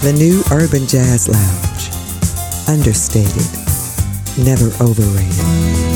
[0.00, 1.90] The new Urban Jazz Lounge.
[2.68, 3.42] Understated,
[4.38, 5.87] never overrated.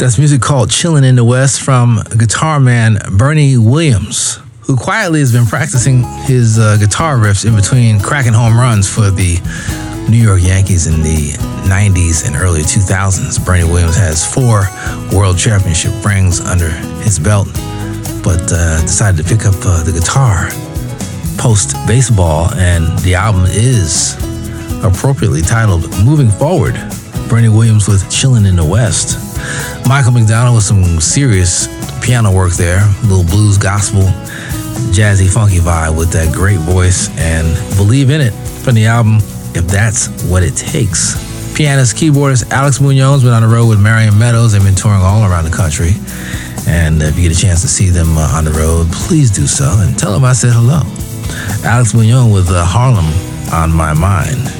[0.00, 5.30] That's music called Chillin' in the West from guitar man Bernie Williams, who quietly has
[5.30, 9.36] been practicing his uh, guitar riffs in between cracking home runs for the
[10.08, 11.36] New York Yankees in the
[11.68, 13.44] 90s and early 2000s.
[13.44, 14.64] Bernie Williams has four
[15.12, 16.70] world championship rings under
[17.04, 17.48] his belt,
[18.24, 20.48] but uh, decided to pick up uh, the guitar
[21.36, 24.16] post baseball, and the album is
[24.82, 26.74] appropriately titled Moving Forward.
[27.28, 29.30] Bernie Williams with Chillin' in the West.
[29.88, 31.68] Michael McDonald with some serious
[32.00, 34.02] piano work there, little blues gospel,
[34.92, 38.32] jazzy funky vibe with that great voice and believe in it
[38.64, 39.16] from the album
[39.54, 41.14] If That's What It Takes.
[41.54, 44.52] Pianist, keyboardist Alex Bugnon went on the road with Marion Meadows.
[44.52, 45.92] They've been touring all around the country.
[46.66, 49.46] And if you get a chance to see them uh, on the road, please do
[49.46, 50.80] so and tell them I said hello.
[51.64, 53.06] Alex Bugnon with uh, Harlem
[53.52, 54.59] on my mind.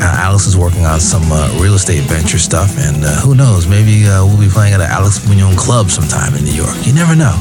[0.00, 3.68] Uh, Alex is working on some uh, real estate venture stuff, and uh, who knows,
[3.68, 6.74] maybe uh, we'll be playing at an Alex Bugnon club sometime in New York.
[6.86, 7.36] You never know.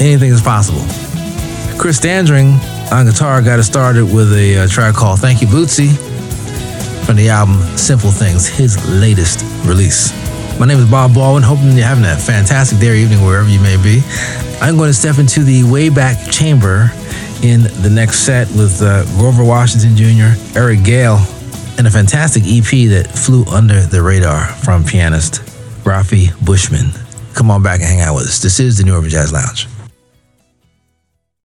[0.00, 0.80] Anything is possible.
[1.78, 2.54] Chris Standring
[2.90, 5.92] on guitar got it started with a uh, track called Thank You Bootsy
[7.04, 10.12] from the album Simple Things, his latest release.
[10.58, 13.60] My name is Bob Baldwin, hoping you're having a fantastic day or evening wherever you
[13.60, 14.00] may be.
[14.60, 16.90] I'm going to step into the Wayback Chamber
[17.42, 21.18] in the next set with uh, Grover Washington Jr., Eric Gale,
[21.78, 25.42] and a fantastic EP that flew under the radar from pianist
[25.84, 26.90] Raffy Bushman.
[27.34, 28.42] Come on back and hang out with us.
[28.42, 29.66] This is the New Urban Jazz Lounge.